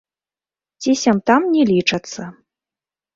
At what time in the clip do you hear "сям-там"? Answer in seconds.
1.01-1.41